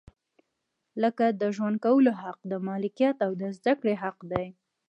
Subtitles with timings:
[1.01, 4.47] لکه د ژوند کولو حق، د ملکیت او زده کړې حق دی.